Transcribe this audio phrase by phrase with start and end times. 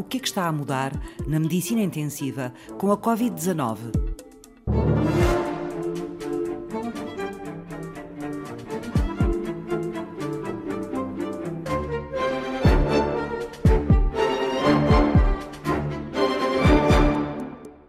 [0.00, 0.92] o que é que está a mudar
[1.26, 4.10] na medicina intensiva com a Covid-19.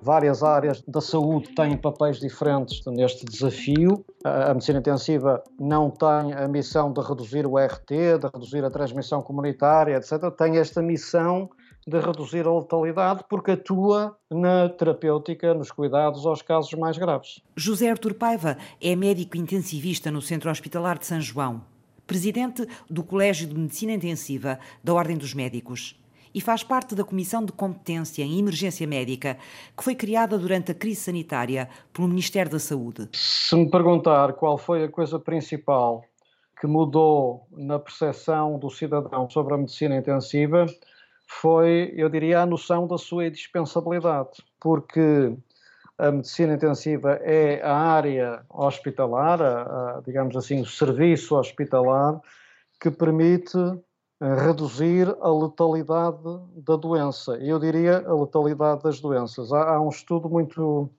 [0.00, 4.04] várias áreas da saúde têm papéis diferentes neste desafio.
[4.24, 9.20] A medicina intensiva não tem a missão de reduzir o RT, de reduzir a transmissão
[9.20, 10.30] comunitária, etc.
[10.38, 11.50] Tem esta missão
[11.86, 17.40] de reduzir a letalidade porque atua na terapêutica, nos cuidados aos casos mais graves.
[17.56, 21.62] José Artur Paiva é médico intensivista no Centro Hospitalar de São João,
[22.04, 25.96] presidente do Colégio de Medicina Intensiva da Ordem dos Médicos
[26.34, 29.38] e faz parte da Comissão de Competência em Emergência Médica,
[29.74, 33.08] que foi criada durante a crise sanitária pelo Ministério da Saúde.
[33.14, 36.04] Se me perguntar qual foi a coisa principal
[36.60, 40.66] que mudou na percepção do cidadão sobre a medicina intensiva,
[41.26, 45.36] foi, eu diria, a noção da sua indispensabilidade, porque
[45.98, 52.20] a medicina intensiva é a área hospitalar, a, a, digamos assim, o serviço hospitalar
[52.80, 53.56] que permite
[54.20, 56.18] reduzir a letalidade
[56.56, 57.36] da doença.
[57.36, 59.52] Eu diria a letalidade das doenças.
[59.52, 60.90] Há, há um estudo muito,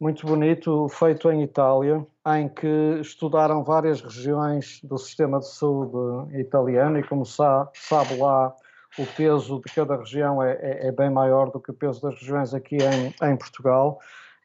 [0.00, 2.04] muito bonito feito em Itália,
[2.36, 8.54] em que estudaram várias regiões do sistema de saúde italiano e, como sabe, sabe lá,
[8.98, 12.14] o peso de cada região é, é, é, bem maior do que o peso das
[12.14, 13.98] regiões aqui em, em Portugal.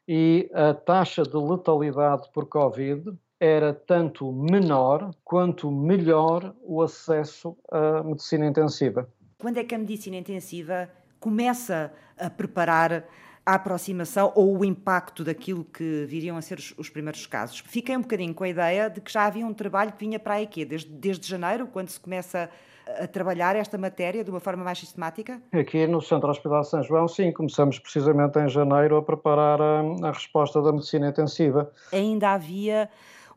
[0.08, 8.02] E a taxa de letalidade por Covid era tanto menor quanto melhor o acesso à
[8.02, 9.08] medicina intensiva.
[9.38, 13.04] Quando é que a medicina intensiva começa a preparar
[13.50, 17.58] a aproximação ou o impacto daquilo que viriam a ser os, os, primeiros casos?
[17.66, 20.34] Fiquei um bocadinho com a ideia de que já havia um trabalho que vinha para
[20.34, 20.64] aí quê?
[20.64, 22.48] Desde, desde janeiro, quando se começa
[22.86, 25.42] a trabalhar esta matéria de uma forma mais sistemática?
[25.52, 30.12] Aqui no Centro Hospitalar São João, sim, começamos precisamente em janeiro a preparar a, a
[30.12, 31.72] resposta da medicina intensiva.
[31.92, 32.88] Ainda havia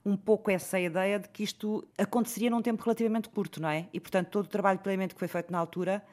[0.06, 3.88] um pouco essa ideia de que isto aconteceria num tempo relativamente curto, não é?
[3.91, 6.03] E, portanto, todo o trabalho de planeamento que foi feito na altura,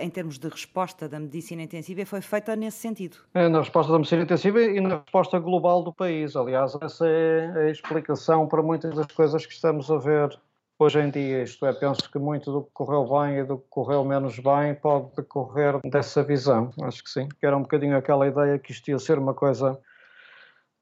[0.00, 3.18] em termos de resposta da medicina intensiva, foi feita nesse sentido.
[3.34, 6.34] É, na resposta da medicina intensiva e na resposta global do país.
[6.36, 10.38] Aliás, essa é a explicação para muitas das coisas que estamos a ver
[10.78, 11.42] hoje em dia.
[11.42, 14.74] Isto é, penso que muito do que correu bem e do que correu menos bem
[14.74, 16.70] pode decorrer dessa visão.
[16.82, 19.78] Acho que sim, que era um bocadinho aquela ideia que isto ia ser uma coisa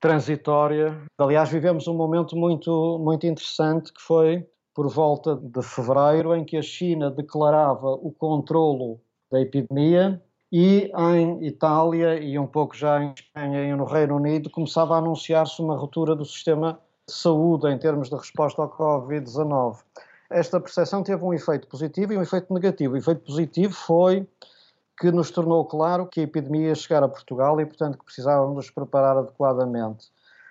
[0.01, 0.97] transitória.
[1.19, 6.57] Aliás, vivemos um momento muito, muito interessante que foi por volta de fevereiro, em que
[6.57, 9.01] a China declarava o controlo
[9.31, 14.49] da epidemia e em Itália e um pouco já em Espanha e no Reino Unido
[14.51, 19.79] começava a anunciar-se uma ruptura do sistema de saúde em termos de resposta ao Covid-19.
[20.31, 22.95] Esta percepção teve um efeito positivo e um efeito negativo.
[22.95, 24.27] O efeito positivo foi
[24.99, 28.57] que nos tornou claro que a epidemia ia chegar a Portugal e, portanto, que precisávamos
[28.57, 30.09] nos preparar adequadamente.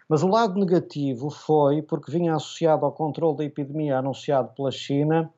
[0.08, 5.30] Mas o lado negativo foi porque vinha associado ao controle da epidemia anunciado pela China,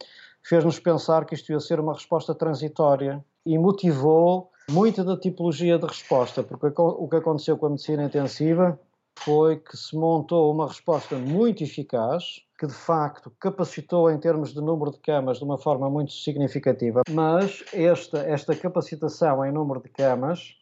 [0.44, 5.86] fez-nos pensar que isto ia ser uma resposta transitória e motivou muita da tipologia de
[5.86, 8.80] resposta, porque o que aconteceu com a medicina intensiva
[9.20, 14.62] foi que se montou uma resposta muito eficaz, que de facto capacitou em termos de
[14.62, 19.90] número de camas de uma forma muito significativa, mas esta, esta capacitação em número de
[19.90, 20.56] camas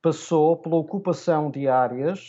[0.00, 2.20] passou pela ocupação de áreas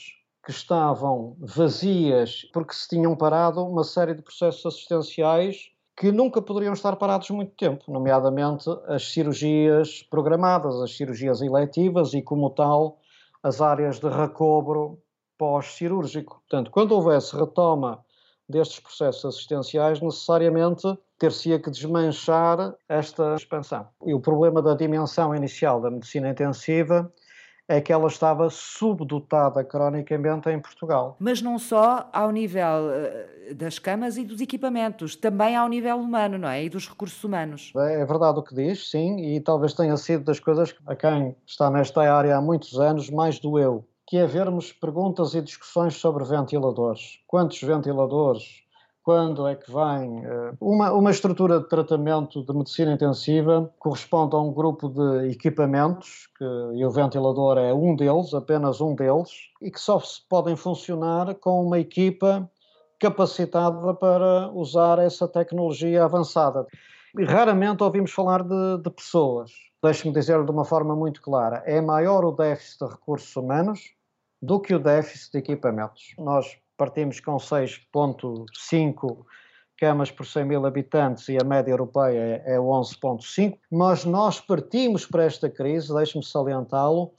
[0.43, 6.71] que estavam vazias porque se tinham parado uma série de processos assistenciais que nunca poderiam
[6.71, 13.01] estar parados muito tempo, nomeadamente as cirurgias programadas, as cirurgias eletivas e, como tal,
[13.43, 14.97] as áreas de recobro
[15.37, 16.41] pós-cirúrgico.
[16.47, 17.99] Portanto, quando houvesse retoma
[18.47, 23.85] destes processos assistenciais, necessariamente ter-se-ia que desmanchar esta expansão.
[24.05, 27.11] E o problema da dimensão inicial da medicina intensiva
[27.69, 31.15] é que ela estava subdotada cronicamente em Portugal.
[31.19, 36.39] Mas não só ao nível eh, das camas e dos equipamentos, também ao nível humano,
[36.39, 36.63] não é?
[36.63, 37.71] E dos recursos humanos.
[37.77, 41.35] É, é verdade o que diz, sim, e talvez tenha sido das coisas a quem
[41.45, 46.23] está nesta área há muitos anos mais doeu que é vermos perguntas e discussões sobre
[46.23, 47.19] ventiladores.
[47.27, 48.63] Quantos ventiladores?
[49.09, 50.23] Quando é que vem?
[50.23, 56.29] Eh, uma, uma estrutura de tratamento de medicina intensiva corresponde a um grupo de equipamentos,
[56.37, 56.45] que,
[56.75, 59.31] e o ventilador é um deles, apenas um deles,
[59.63, 62.47] e que só podem funcionar com uma equipa
[62.99, 66.67] capacitada para usar essa tecnologia avançada.
[67.17, 69.49] E raramente ouvimos falar de, de pessoas.
[69.81, 73.91] Deixe-me dizer de uma forma muito clara: é maior o déficit de recursos humanos
[74.39, 76.13] do que o déficit de equipamentos.
[76.19, 79.25] Nós partimos com 6,5
[79.77, 85.25] camas por 100 mil habitantes e a média europeia é 11,5, mas nós partimos para
[85.25, 87.11] esta crise, deixe-me salientá-lo,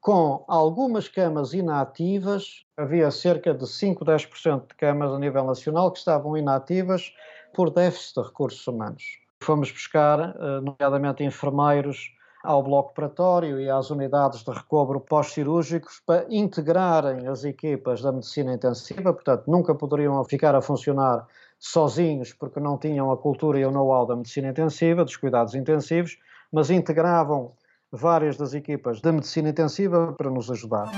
[0.00, 5.98] com algumas camas inativas, havia cerca de 5, 10% de camas a nível nacional que
[5.98, 7.14] estavam inativas
[7.54, 9.04] por déficit de recursos humanos.
[9.42, 12.10] Fomos buscar, eh, nomeadamente, enfermeiros
[12.42, 18.54] ao bloco operatório e às unidades de recobro pós-cirúrgicos para integrarem as equipas da medicina
[18.54, 21.26] intensiva, portanto, nunca poderiam ficar a funcionar
[21.58, 26.18] sozinhos porque não tinham a cultura e o know-how da medicina intensiva, dos cuidados intensivos,
[26.50, 27.52] mas integravam
[27.92, 30.90] várias das equipas da medicina intensiva para nos ajudar.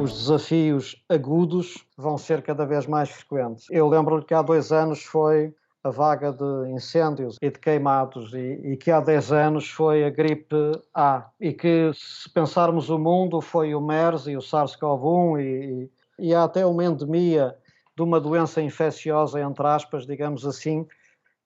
[0.00, 3.66] Os desafios agudos vão ser cada vez mais frequentes.
[3.70, 5.54] Eu lembro-lhe que há dois anos foi
[5.84, 10.10] a vaga de incêndios e de queimados e, e, que há 10 anos foi a
[10.10, 10.54] gripe
[10.92, 16.34] A e que se pensarmos o mundo foi o MERS e o SARS-CoV-1 e, e,
[16.34, 17.56] há até uma endemia
[17.96, 20.86] de uma doença infecciosa, entre aspas, digamos assim,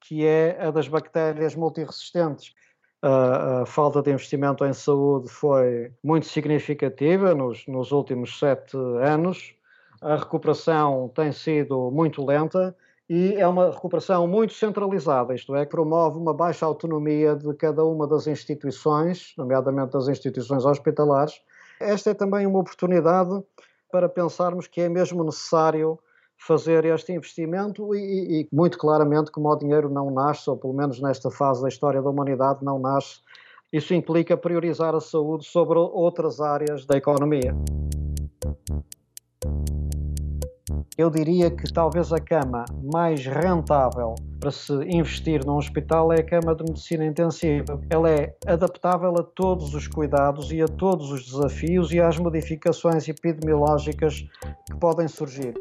[0.01, 2.55] que é a das bactérias multiresistentes.
[3.03, 9.55] A, a falta de investimento em saúde foi muito significativa nos, nos últimos sete anos.
[10.01, 12.75] A recuperação tem sido muito lenta
[13.09, 17.85] e é uma recuperação muito centralizada, isto é, que promove uma baixa autonomia de cada
[17.85, 21.35] uma das instituições, nomeadamente das instituições hospitalares.
[21.81, 23.43] Esta é também uma oportunidade
[23.91, 25.99] para pensarmos que é mesmo necessário
[26.39, 31.01] fazer este investimento e, e, muito claramente como o dinheiro não nasce, ou pelo menos
[31.01, 33.21] nesta fase da história da humanidade não nasce,
[33.73, 37.55] isso implica priorizar a saúde sobre outras áreas da economia.
[40.99, 46.23] Eu diria que talvez a cama mais rentável para se investir num hospital é a
[46.23, 47.81] cama de medicina intensiva.
[47.89, 53.09] Ela é adaptável a todos os cuidados e a todos os desafios e às modificações
[53.09, 54.23] epidemiológicas
[54.67, 55.55] que podem surgir.